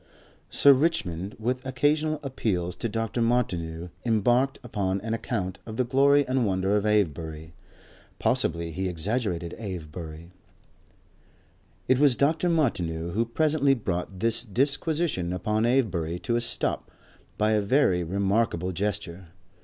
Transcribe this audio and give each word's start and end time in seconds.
Sir 0.49 0.73
Richmond, 0.73 1.35
with 1.37 1.63
occasional 1.63 2.19
appeals 2.23 2.75
to 2.77 2.89
Dr. 2.89 3.21
Martineau, 3.21 3.91
embarked 4.03 4.57
upon 4.63 4.99
an 5.01 5.13
account 5.13 5.59
of 5.63 5.77
the 5.77 5.83
glory 5.83 6.27
and 6.27 6.43
wonder 6.43 6.75
of 6.75 6.87
Avebury. 6.87 7.53
Possibly 8.17 8.71
he 8.71 8.89
exaggerated 8.89 9.53
Avebury.... 9.59 10.31
It 11.87 11.99
was 11.99 12.15
Dr. 12.15 12.49
Martineau 12.49 13.11
who 13.11 13.25
presently 13.25 13.75
brought 13.75 14.21
this 14.21 14.43
disquisition 14.43 15.31
upon 15.31 15.67
Avebury 15.67 16.17
to 16.23 16.35
a 16.35 16.41
stop 16.41 16.89
by 17.37 17.51
a 17.51 17.61
very 17.61 18.03
remarkable 18.03 18.71
gesture. 18.71 19.27